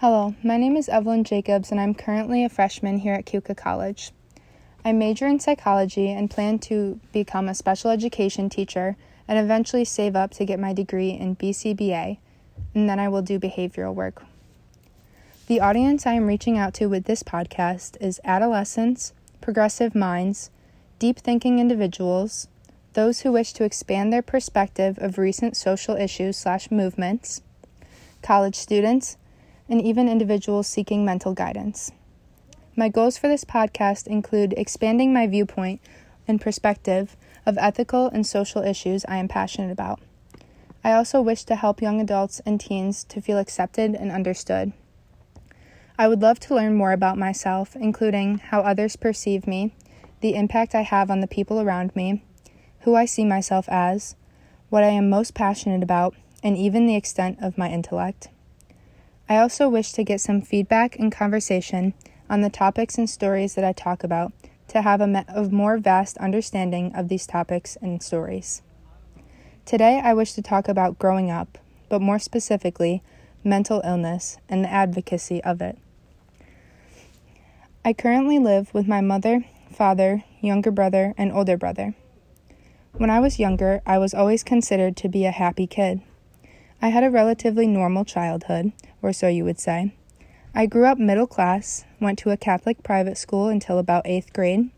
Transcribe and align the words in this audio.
Hello, 0.00 0.36
my 0.44 0.56
name 0.56 0.76
is 0.76 0.88
Evelyn 0.88 1.24
Jacobs, 1.24 1.72
and 1.72 1.80
I'm 1.80 1.92
currently 1.92 2.44
a 2.44 2.48
freshman 2.48 2.98
here 2.98 3.14
at 3.14 3.26
Keuka 3.26 3.56
College. 3.56 4.12
I 4.84 4.92
major 4.92 5.26
in 5.26 5.40
psychology 5.40 6.12
and 6.12 6.30
plan 6.30 6.60
to 6.60 7.00
become 7.10 7.48
a 7.48 7.54
special 7.56 7.90
education 7.90 8.48
teacher 8.48 8.96
and 9.26 9.40
eventually 9.40 9.84
save 9.84 10.14
up 10.14 10.30
to 10.34 10.44
get 10.44 10.60
my 10.60 10.72
degree 10.72 11.10
in 11.10 11.34
BCBA, 11.34 12.18
and 12.76 12.88
then 12.88 13.00
I 13.00 13.08
will 13.08 13.22
do 13.22 13.40
behavioral 13.40 13.92
work. 13.92 14.22
The 15.48 15.60
audience 15.60 16.06
I 16.06 16.12
am 16.12 16.28
reaching 16.28 16.56
out 16.56 16.74
to 16.74 16.86
with 16.86 17.06
this 17.06 17.24
podcast 17.24 17.96
is 18.00 18.20
adolescents, 18.22 19.12
progressive 19.40 19.96
minds, 19.96 20.52
deep 21.00 21.18
thinking 21.18 21.58
individuals, 21.58 22.46
those 22.92 23.22
who 23.22 23.32
wish 23.32 23.52
to 23.54 23.64
expand 23.64 24.12
their 24.12 24.22
perspective 24.22 24.96
of 25.00 25.18
recent 25.18 25.56
social 25.56 25.96
issues 25.96 26.36
slash 26.36 26.70
movements, 26.70 27.42
college 28.22 28.54
students, 28.54 29.16
and 29.68 29.82
even 29.82 30.08
individuals 30.08 30.66
seeking 30.66 31.04
mental 31.04 31.34
guidance. 31.34 31.92
My 32.76 32.88
goals 32.88 33.18
for 33.18 33.28
this 33.28 33.44
podcast 33.44 34.06
include 34.06 34.54
expanding 34.56 35.12
my 35.12 35.26
viewpoint 35.26 35.80
and 36.26 36.40
perspective 36.40 37.16
of 37.44 37.58
ethical 37.58 38.06
and 38.06 38.26
social 38.26 38.62
issues 38.62 39.04
I 39.08 39.16
am 39.16 39.28
passionate 39.28 39.72
about. 39.72 40.00
I 40.84 40.92
also 40.92 41.20
wish 41.20 41.44
to 41.44 41.56
help 41.56 41.82
young 41.82 42.00
adults 42.00 42.40
and 42.46 42.60
teens 42.60 43.04
to 43.04 43.20
feel 43.20 43.38
accepted 43.38 43.94
and 43.94 44.12
understood. 44.12 44.72
I 45.98 46.06
would 46.06 46.22
love 46.22 46.38
to 46.40 46.54
learn 46.54 46.76
more 46.76 46.92
about 46.92 47.18
myself, 47.18 47.74
including 47.74 48.38
how 48.38 48.60
others 48.60 48.94
perceive 48.94 49.48
me, 49.48 49.74
the 50.20 50.36
impact 50.36 50.74
I 50.74 50.82
have 50.82 51.10
on 51.10 51.20
the 51.20 51.26
people 51.26 51.60
around 51.60 51.94
me, 51.96 52.22
who 52.80 52.94
I 52.94 53.04
see 53.04 53.24
myself 53.24 53.68
as, 53.68 54.14
what 54.70 54.84
I 54.84 54.88
am 54.88 55.10
most 55.10 55.34
passionate 55.34 55.82
about, 55.82 56.14
and 56.42 56.56
even 56.56 56.86
the 56.86 56.94
extent 56.94 57.38
of 57.42 57.58
my 57.58 57.68
intellect. 57.68 58.28
I 59.28 59.36
also 59.36 59.68
wish 59.68 59.92
to 59.92 60.04
get 60.04 60.22
some 60.22 60.40
feedback 60.40 60.98
and 60.98 61.12
conversation 61.12 61.92
on 62.30 62.40
the 62.40 62.48
topics 62.48 62.96
and 62.96 63.08
stories 63.08 63.54
that 63.54 63.64
I 63.64 63.72
talk 63.72 64.02
about 64.02 64.32
to 64.68 64.80
have 64.82 65.02
a, 65.02 65.06
me- 65.06 65.24
a 65.28 65.42
more 65.44 65.76
vast 65.76 66.16
understanding 66.18 66.92
of 66.94 67.08
these 67.08 67.26
topics 67.26 67.76
and 67.82 68.02
stories. 68.02 68.62
Today, 69.66 70.00
I 70.02 70.14
wish 70.14 70.32
to 70.32 70.42
talk 70.42 70.66
about 70.66 70.98
growing 70.98 71.30
up, 71.30 71.58
but 71.90 72.00
more 72.00 72.18
specifically, 72.18 73.02
mental 73.44 73.82
illness 73.84 74.38
and 74.48 74.64
the 74.64 74.72
advocacy 74.72 75.44
of 75.44 75.60
it. 75.60 75.78
I 77.84 77.92
currently 77.92 78.38
live 78.38 78.72
with 78.72 78.88
my 78.88 79.02
mother, 79.02 79.44
father, 79.70 80.24
younger 80.40 80.70
brother, 80.70 81.14
and 81.18 81.32
older 81.32 81.58
brother. 81.58 81.94
When 82.92 83.10
I 83.10 83.20
was 83.20 83.38
younger, 83.38 83.82
I 83.84 83.98
was 83.98 84.14
always 84.14 84.42
considered 84.42 84.96
to 84.98 85.08
be 85.08 85.26
a 85.26 85.30
happy 85.30 85.66
kid. 85.66 86.00
I 86.80 86.90
had 86.90 87.02
a 87.02 87.10
relatively 87.10 87.66
normal 87.66 88.04
childhood, 88.04 88.70
or 89.02 89.12
so 89.12 89.26
you 89.26 89.44
would 89.44 89.58
say. 89.58 89.94
I 90.54 90.66
grew 90.66 90.86
up 90.86 90.96
middle 90.96 91.26
class, 91.26 91.84
went 92.00 92.20
to 92.20 92.30
a 92.30 92.36
Catholic 92.36 92.84
private 92.84 93.18
school 93.18 93.48
until 93.48 93.78
about 93.78 94.06
eighth 94.06 94.32
grade. 94.32 94.70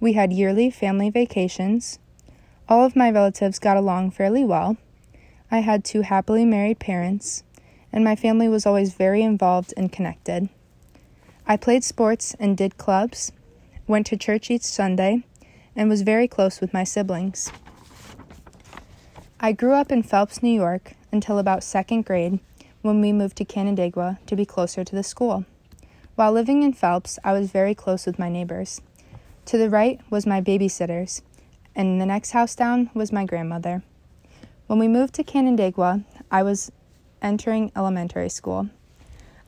We 0.00 0.14
had 0.14 0.32
yearly 0.32 0.70
family 0.70 1.10
vacations. 1.10 1.98
All 2.70 2.86
of 2.86 2.96
my 2.96 3.10
relatives 3.10 3.58
got 3.58 3.76
along 3.76 4.12
fairly 4.12 4.44
well. 4.44 4.78
I 5.50 5.58
had 5.58 5.84
two 5.84 6.00
happily 6.00 6.46
married 6.46 6.78
parents, 6.78 7.42
and 7.92 8.02
my 8.02 8.16
family 8.16 8.48
was 8.48 8.64
always 8.64 8.94
very 8.94 9.22
involved 9.22 9.74
and 9.76 9.92
connected. 9.92 10.48
I 11.46 11.58
played 11.58 11.84
sports 11.84 12.34
and 12.40 12.56
did 12.56 12.78
clubs, 12.78 13.30
went 13.86 14.06
to 14.06 14.16
church 14.16 14.50
each 14.50 14.62
Sunday, 14.62 15.22
and 15.76 15.90
was 15.90 16.00
very 16.00 16.28
close 16.28 16.62
with 16.62 16.72
my 16.72 16.82
siblings. 16.82 17.52
I 19.38 19.52
grew 19.52 19.74
up 19.74 19.92
in 19.92 20.02
Phelps, 20.02 20.42
New 20.42 20.54
York 20.54 20.95
until 21.16 21.38
about 21.38 21.64
second 21.64 22.04
grade 22.04 22.38
when 22.82 23.00
we 23.00 23.10
moved 23.10 23.38
to 23.38 23.44
Canandaigua 23.44 24.18
to 24.26 24.36
be 24.36 24.44
closer 24.44 24.84
to 24.84 24.94
the 24.94 25.02
school. 25.02 25.46
While 26.14 26.32
living 26.32 26.62
in 26.62 26.74
Phelps, 26.74 27.18
I 27.24 27.32
was 27.32 27.50
very 27.50 27.74
close 27.74 28.04
with 28.04 28.18
my 28.18 28.28
neighbors. 28.28 28.82
To 29.46 29.56
the 29.56 29.70
right 29.70 29.98
was 30.10 30.26
my 30.26 30.42
babysitters, 30.42 31.22
and 31.74 31.98
the 31.98 32.06
next 32.06 32.32
house 32.32 32.54
down 32.54 32.90
was 32.92 33.12
my 33.12 33.24
grandmother. 33.24 33.82
When 34.66 34.78
we 34.78 34.88
moved 34.88 35.14
to 35.14 35.24
Canandaigua, 35.24 36.04
I 36.30 36.42
was 36.42 36.70
entering 37.22 37.72
elementary 37.74 38.28
school. 38.28 38.68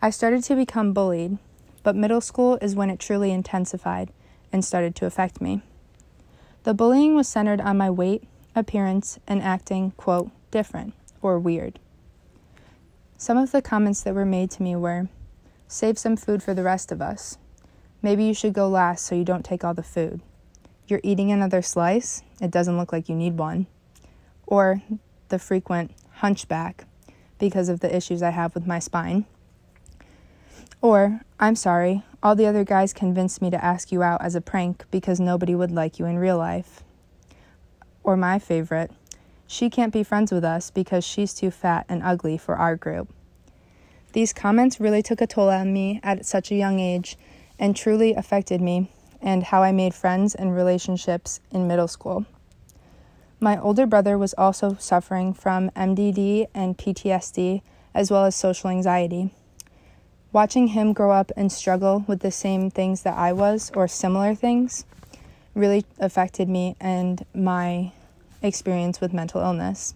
I 0.00 0.08
started 0.08 0.44
to 0.44 0.56
become 0.56 0.94
bullied, 0.94 1.36
but 1.82 1.96
middle 1.96 2.22
school 2.22 2.58
is 2.62 2.74
when 2.74 2.88
it 2.88 2.98
truly 2.98 3.30
intensified 3.30 4.10
and 4.52 4.64
started 4.64 4.94
to 4.96 5.06
affect 5.06 5.42
me. 5.42 5.60
The 6.64 6.72
bullying 6.72 7.14
was 7.14 7.28
centered 7.28 7.60
on 7.60 7.76
my 7.76 7.90
weight, 7.90 8.24
appearance, 8.56 9.18
and 9.28 9.42
acting, 9.42 9.90
quote, 9.98 10.30
different 10.50 10.94
or 11.22 11.38
weird. 11.38 11.78
Some 13.16 13.36
of 13.36 13.52
the 13.52 13.62
comments 13.62 14.02
that 14.02 14.14
were 14.14 14.24
made 14.24 14.50
to 14.52 14.62
me 14.62 14.76
were 14.76 15.08
Save 15.70 15.98
some 15.98 16.16
food 16.16 16.42
for 16.42 16.54
the 16.54 16.62
rest 16.62 16.90
of 16.90 17.02
us. 17.02 17.36
Maybe 18.00 18.24
you 18.24 18.32
should 18.32 18.54
go 18.54 18.68
last 18.68 19.04
so 19.04 19.14
you 19.14 19.24
don't 19.24 19.44
take 19.44 19.62
all 19.62 19.74
the 19.74 19.82
food. 19.82 20.22
You're 20.86 21.02
eating 21.02 21.30
another 21.30 21.60
slice? 21.60 22.22
It 22.40 22.50
doesn't 22.50 22.78
look 22.78 22.90
like 22.90 23.10
you 23.10 23.14
need 23.14 23.36
one. 23.36 23.66
Or 24.46 24.82
the 25.28 25.38
frequent 25.38 25.90
hunchback 26.14 26.86
because 27.38 27.68
of 27.68 27.80
the 27.80 27.94
issues 27.94 28.22
I 28.22 28.30
have 28.30 28.54
with 28.54 28.66
my 28.66 28.78
spine. 28.78 29.26
Or, 30.80 31.20
I'm 31.38 31.54
sorry, 31.54 32.02
all 32.22 32.34
the 32.34 32.46
other 32.46 32.64
guys 32.64 32.94
convinced 32.94 33.42
me 33.42 33.50
to 33.50 33.62
ask 33.62 33.92
you 33.92 34.02
out 34.02 34.22
as 34.22 34.34
a 34.34 34.40
prank 34.40 34.86
because 34.90 35.20
nobody 35.20 35.54
would 35.54 35.70
like 35.70 35.98
you 35.98 36.06
in 36.06 36.18
real 36.18 36.38
life. 36.38 36.82
Or 38.02 38.16
my 38.16 38.38
favorite, 38.38 38.90
she 39.48 39.70
can't 39.70 39.92
be 39.92 40.04
friends 40.04 40.30
with 40.30 40.44
us 40.44 40.70
because 40.70 41.04
she's 41.04 41.32
too 41.32 41.50
fat 41.50 41.86
and 41.88 42.02
ugly 42.02 42.36
for 42.36 42.54
our 42.56 42.76
group. 42.76 43.08
These 44.12 44.34
comments 44.34 44.78
really 44.78 45.02
took 45.02 45.22
a 45.22 45.26
toll 45.26 45.48
on 45.48 45.72
me 45.72 46.00
at 46.02 46.26
such 46.26 46.52
a 46.52 46.54
young 46.54 46.78
age 46.78 47.16
and 47.58 47.74
truly 47.74 48.14
affected 48.14 48.60
me 48.60 48.90
and 49.20 49.42
how 49.42 49.62
I 49.62 49.72
made 49.72 49.94
friends 49.94 50.34
and 50.34 50.54
relationships 50.54 51.40
in 51.50 51.66
middle 51.66 51.88
school. 51.88 52.26
My 53.40 53.58
older 53.58 53.86
brother 53.86 54.18
was 54.18 54.34
also 54.36 54.76
suffering 54.78 55.32
from 55.32 55.70
MDD 55.70 56.48
and 56.54 56.76
PTSD 56.76 57.62
as 57.94 58.10
well 58.10 58.26
as 58.26 58.36
social 58.36 58.68
anxiety. 58.68 59.32
Watching 60.30 60.68
him 60.68 60.92
grow 60.92 61.10
up 61.10 61.32
and 61.36 61.50
struggle 61.50 62.04
with 62.06 62.20
the 62.20 62.30
same 62.30 62.70
things 62.70 63.02
that 63.02 63.16
I 63.16 63.32
was 63.32 63.72
or 63.74 63.88
similar 63.88 64.34
things 64.34 64.84
really 65.54 65.86
affected 65.98 66.50
me 66.50 66.76
and 66.80 67.24
my 67.34 67.92
experience 68.42 69.00
with 69.00 69.12
mental 69.12 69.40
illness. 69.40 69.94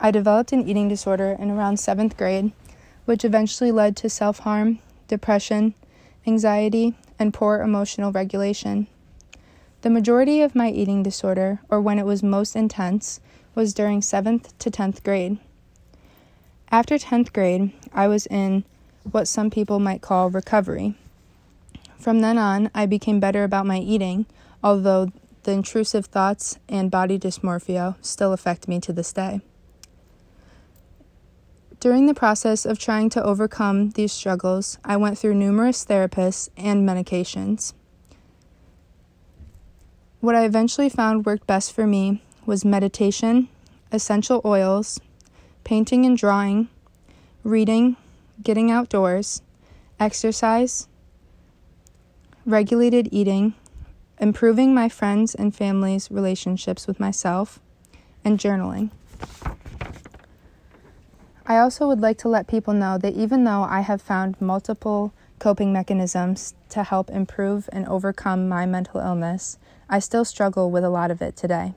I 0.00 0.10
developed 0.10 0.52
an 0.52 0.68
eating 0.68 0.88
disorder 0.88 1.36
in 1.38 1.50
around 1.50 1.78
seventh 1.78 2.16
grade, 2.16 2.52
which 3.04 3.24
eventually 3.24 3.70
led 3.70 3.96
to 3.98 4.10
self 4.10 4.40
harm, 4.40 4.80
depression, 5.08 5.74
anxiety, 6.26 6.94
and 7.18 7.32
poor 7.32 7.60
emotional 7.60 8.12
regulation. 8.12 8.86
The 9.82 9.90
majority 9.90 10.42
of 10.42 10.54
my 10.54 10.70
eating 10.70 11.02
disorder, 11.02 11.60
or 11.68 11.80
when 11.80 11.98
it 11.98 12.06
was 12.06 12.22
most 12.22 12.54
intense, 12.54 13.20
was 13.54 13.74
during 13.74 14.00
7th 14.00 14.56
to 14.58 14.70
10th 14.70 15.02
grade. 15.02 15.38
After 16.70 16.96
10th 16.96 17.32
grade, 17.32 17.72
I 17.92 18.08
was 18.08 18.26
in 18.26 18.64
what 19.10 19.28
some 19.28 19.50
people 19.50 19.78
might 19.78 20.00
call 20.00 20.30
recovery. 20.30 20.94
From 21.98 22.20
then 22.20 22.38
on, 22.38 22.70
I 22.74 22.86
became 22.86 23.20
better 23.20 23.44
about 23.44 23.66
my 23.66 23.78
eating, 23.78 24.26
although 24.62 25.12
the 25.42 25.52
intrusive 25.52 26.06
thoughts 26.06 26.58
and 26.68 26.90
body 26.90 27.18
dysmorphia 27.18 27.96
still 28.00 28.32
affect 28.32 28.68
me 28.68 28.80
to 28.80 28.92
this 28.92 29.12
day. 29.12 29.40
During 31.80 32.06
the 32.06 32.14
process 32.14 32.64
of 32.64 32.78
trying 32.78 33.10
to 33.10 33.24
overcome 33.24 33.90
these 33.90 34.12
struggles, 34.12 34.78
I 34.84 34.96
went 34.96 35.18
through 35.18 35.34
numerous 35.34 35.84
therapists 35.84 36.48
and 36.56 36.88
medications. 36.88 37.72
What 40.20 40.36
I 40.36 40.44
eventually 40.44 40.88
found 40.88 41.26
worked 41.26 41.48
best 41.48 41.72
for 41.72 41.84
me 41.84 42.22
was 42.46 42.64
meditation, 42.64 43.48
essential 43.90 44.40
oils, 44.44 45.00
painting 45.64 46.06
and 46.06 46.16
drawing, 46.16 46.68
reading, 47.42 47.96
getting 48.40 48.70
outdoors, 48.70 49.42
exercise, 49.98 50.86
regulated 52.46 53.08
eating, 53.10 53.54
improving 54.18 54.74
my 54.74 54.88
friends' 54.88 55.34
and 55.34 55.54
family's 55.54 56.10
relationships 56.10 56.86
with 56.86 57.00
myself, 57.00 57.60
and 58.24 58.38
journaling. 58.38 58.90
I 61.46 61.58
also 61.58 61.88
would 61.88 62.00
like 62.00 62.18
to 62.18 62.28
let 62.28 62.46
people 62.46 62.72
know 62.72 62.98
that 62.98 63.14
even 63.14 63.44
though 63.44 63.62
I 63.62 63.80
have 63.80 64.00
found 64.00 64.40
multiple 64.40 65.12
coping 65.38 65.72
mechanisms 65.72 66.54
to 66.68 66.84
help 66.84 67.10
improve 67.10 67.68
and 67.72 67.86
overcome 67.88 68.48
my 68.48 68.64
mental 68.64 69.00
illness, 69.00 69.58
I 69.88 69.98
still 69.98 70.24
struggle 70.24 70.70
with 70.70 70.84
a 70.84 70.88
lot 70.88 71.10
of 71.10 71.20
it 71.20 71.36
today. 71.36 71.74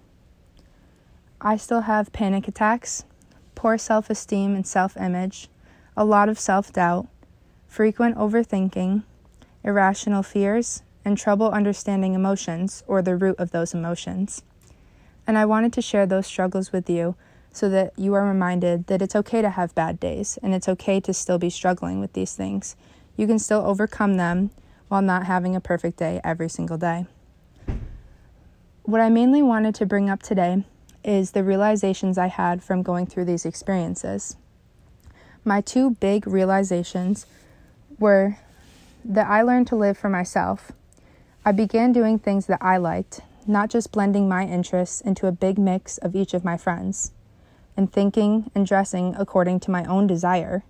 I 1.42 1.58
still 1.58 1.82
have 1.82 2.14
panic 2.14 2.48
attacks, 2.48 3.06
poor 3.56 3.78
self 3.78 4.10
esteem 4.10 4.56
and 4.56 4.68
self 4.68 4.96
image, 4.98 5.50
a 5.98 6.06
lot 6.06 6.30
of 6.30 6.40
self 6.40 6.72
doubt, 6.72 7.08
frequent 7.68 8.16
overthinking, 8.18 9.04
irrational 9.64 10.24
fears, 10.24 10.84
and 11.06 11.18
trouble 11.18 11.52
understanding 11.52 12.16
emotions 12.16 12.84
or 12.88 13.02
the 13.02 13.16
root 13.16 13.36
of 13.38 13.52
those 13.52 13.74
emotions. 13.74 14.42
And 15.28 15.38
I 15.38 15.46
wanted 15.46 15.72
to 15.74 15.82
share 15.82 16.06
those 16.06 16.28
struggles 16.28 16.72
with 16.72 16.90
you 16.90 17.16
so 17.52 17.70
that 17.70 17.94
you 17.98 18.14
are 18.16 18.28
reminded 18.28 18.88
that 18.88 19.02
it's 19.02 19.16
okay 19.16 19.42
to 19.42 19.52
have 19.52 19.74
bad 19.76 20.00
days 20.00 20.38
and 20.44 20.54
it's 20.54 20.68
okay 20.68 21.00
to 21.00 21.14
still 21.14 21.38
be 21.38 21.50
struggling 21.50 22.02
with 22.02 22.14
these 22.14 22.34
things. 22.34 22.76
You 23.16 23.28
can 23.28 23.40
still 23.40 23.62
overcome 23.66 24.18
them 24.18 24.50
while 24.90 25.02
not 25.02 25.26
having 25.26 25.56
a 25.56 25.62
perfect 25.62 25.98
day 25.98 26.20
every 26.24 26.50
single 26.50 26.78
day. 26.78 27.06
What 28.84 29.02
I 29.02 29.10
mainly 29.10 29.42
wanted 29.42 29.74
to 29.76 29.86
bring 29.86 30.10
up 30.10 30.22
today 30.22 30.66
is 31.04 31.32
the 31.32 31.44
realizations 31.44 32.18
I 32.18 32.28
had 32.28 32.64
from 32.64 32.84
going 32.84 33.06
through 33.06 33.26
these 33.26 33.46
experiences. 33.46 34.36
My 35.44 35.62
two 35.62 35.92
big 35.92 36.28
realizations 36.28 37.26
were 38.00 38.38
that 39.04 39.28
I 39.28 39.44
learned 39.44 39.68
to 39.68 39.76
live 39.76 39.98
for 39.98 40.10
myself. 40.10 40.72
I 41.48 41.52
began 41.52 41.92
doing 41.92 42.18
things 42.18 42.48
that 42.48 42.58
I 42.60 42.78
liked, 42.78 43.22
not 43.46 43.70
just 43.70 43.92
blending 43.92 44.28
my 44.28 44.48
interests 44.48 45.00
into 45.00 45.28
a 45.28 45.32
big 45.32 45.60
mix 45.60 46.00
of 46.00 46.16
each 46.16 46.34
of 46.34 46.44
my 46.44 46.58
friends 46.58 47.12
and 47.78 47.92
thinking 47.92 48.50
and 48.56 48.66
dressing 48.66 49.14
according 49.16 49.60
to 49.62 49.72
my 49.72 49.84
own 49.86 50.08
desire, 50.08 50.64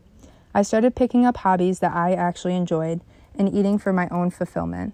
I 0.53 0.63
started 0.63 0.93
picking 0.95 1.25
up 1.25 1.37
hobbies 1.37 1.79
that 1.79 1.95
I 1.95 2.13
actually 2.13 2.55
enjoyed 2.55 2.99
and 3.35 3.53
eating 3.53 3.77
for 3.77 3.93
my 3.93 4.09
own 4.09 4.31
fulfillment. 4.31 4.93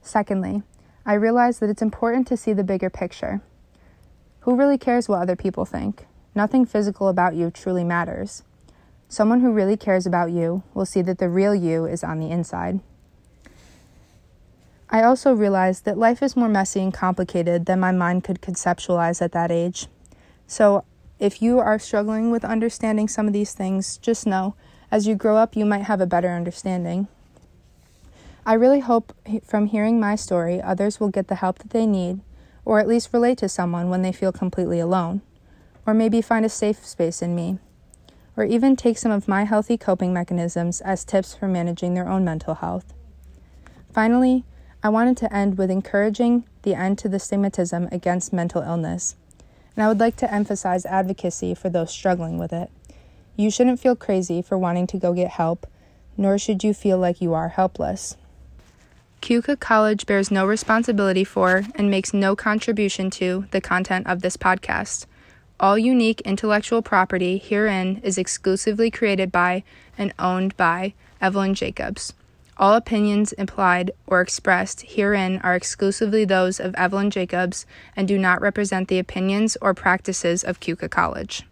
Secondly, 0.00 0.62
I 1.04 1.14
realized 1.14 1.58
that 1.60 1.70
it's 1.70 1.82
important 1.82 2.28
to 2.28 2.36
see 2.36 2.52
the 2.52 2.62
bigger 2.62 2.90
picture. 2.90 3.40
Who 4.40 4.54
really 4.54 4.78
cares 4.78 5.08
what 5.08 5.22
other 5.22 5.36
people 5.36 5.64
think? 5.64 6.06
Nothing 6.36 6.66
physical 6.66 7.08
about 7.08 7.34
you 7.34 7.50
truly 7.50 7.84
matters. 7.84 8.42
Someone 9.08 9.40
who 9.40 9.52
really 9.52 9.76
cares 9.76 10.06
about 10.06 10.30
you 10.30 10.62
will 10.72 10.86
see 10.86 11.02
that 11.02 11.18
the 11.18 11.28
real 11.28 11.54
you 11.54 11.84
is 11.84 12.04
on 12.04 12.20
the 12.20 12.30
inside. 12.30 12.80
I 14.90 15.02
also 15.02 15.32
realized 15.32 15.84
that 15.84 15.98
life 15.98 16.22
is 16.22 16.36
more 16.36 16.48
messy 16.48 16.80
and 16.80 16.92
complicated 16.92 17.66
than 17.66 17.80
my 17.80 17.92
mind 17.92 18.24
could 18.24 18.40
conceptualize 18.40 19.20
at 19.22 19.32
that 19.32 19.50
age. 19.50 19.88
So 20.46 20.84
if 21.18 21.40
you 21.40 21.58
are 21.58 21.78
struggling 21.78 22.30
with 22.30 22.44
understanding 22.44 23.08
some 23.08 23.26
of 23.26 23.32
these 23.32 23.52
things, 23.52 23.98
just 23.98 24.26
know 24.26 24.54
as 24.90 25.06
you 25.06 25.14
grow 25.14 25.36
up, 25.36 25.56
you 25.56 25.64
might 25.64 25.84
have 25.84 26.00
a 26.00 26.06
better 26.06 26.30
understanding. 26.30 27.08
I 28.46 28.54
really 28.54 28.80
hope 28.80 29.12
from 29.42 29.66
hearing 29.66 29.98
my 29.98 30.16
story, 30.16 30.60
others 30.60 31.00
will 31.00 31.08
get 31.08 31.28
the 31.28 31.36
help 31.36 31.58
that 31.60 31.70
they 31.70 31.86
need, 31.86 32.20
or 32.64 32.78
at 32.78 32.86
least 32.86 33.12
relate 33.12 33.38
to 33.38 33.48
someone 33.48 33.88
when 33.88 34.02
they 34.02 34.12
feel 34.12 34.32
completely 34.32 34.80
alone, 34.80 35.22
or 35.86 35.94
maybe 35.94 36.20
find 36.20 36.44
a 36.44 36.50
safe 36.50 36.84
space 36.84 37.22
in 37.22 37.34
me, 37.34 37.58
or 38.36 38.44
even 38.44 38.76
take 38.76 38.98
some 38.98 39.12
of 39.12 39.26
my 39.26 39.44
healthy 39.44 39.78
coping 39.78 40.12
mechanisms 40.12 40.80
as 40.82 41.04
tips 41.04 41.34
for 41.34 41.48
managing 41.48 41.94
their 41.94 42.08
own 42.08 42.24
mental 42.24 42.56
health. 42.56 42.92
Finally, 43.92 44.44
I 44.84 44.88
wanted 44.90 45.16
to 45.16 45.34
end 45.34 45.58
with 45.58 45.70
encouraging 45.70 46.44
the 46.62 46.76
end 46.76 46.98
to 46.98 47.08
the 47.08 47.16
stigmatism 47.16 47.90
against 47.90 48.32
mental 48.32 48.62
illness 48.62 49.16
and 49.76 49.84
I 49.84 49.88
would 49.88 50.00
like 50.00 50.16
to 50.16 50.32
emphasize 50.32 50.86
advocacy 50.86 51.54
for 51.54 51.68
those 51.68 51.90
struggling 51.90 52.38
with 52.38 52.52
it. 52.52 52.70
You 53.36 53.50
shouldn't 53.50 53.80
feel 53.80 53.96
crazy 53.96 54.40
for 54.42 54.56
wanting 54.56 54.86
to 54.88 54.98
go 54.98 55.12
get 55.12 55.30
help, 55.30 55.66
nor 56.16 56.38
should 56.38 56.62
you 56.62 56.72
feel 56.72 56.98
like 56.98 57.20
you 57.20 57.34
are 57.34 57.48
helpless. 57.48 58.16
Keuka 59.20 59.58
College 59.58 60.06
bears 60.06 60.30
no 60.30 60.46
responsibility 60.46 61.24
for 61.24 61.64
and 61.74 61.90
makes 61.90 62.14
no 62.14 62.36
contribution 62.36 63.10
to 63.10 63.46
the 63.50 63.60
content 63.60 64.06
of 64.06 64.22
this 64.22 64.36
podcast. 64.36 65.06
All 65.58 65.78
unique 65.78 66.20
intellectual 66.22 66.82
property 66.82 67.38
herein 67.38 68.00
is 68.04 68.18
exclusively 68.18 68.90
created 68.90 69.32
by 69.32 69.64
and 69.96 70.12
owned 70.18 70.56
by 70.56 70.94
Evelyn 71.20 71.54
Jacobs. 71.54 72.12
All 72.56 72.74
opinions 72.74 73.32
implied 73.32 73.90
or 74.06 74.20
expressed 74.20 74.82
herein 74.82 75.40
are 75.42 75.56
exclusively 75.56 76.24
those 76.24 76.60
of 76.60 76.74
Evelyn 76.76 77.10
Jacobs 77.10 77.66
and 77.96 78.06
do 78.06 78.16
not 78.16 78.40
represent 78.40 78.88
the 78.88 78.98
opinions 78.98 79.56
or 79.60 79.74
practices 79.74 80.44
of 80.44 80.60
Keuka 80.60 80.88
College. 80.88 81.42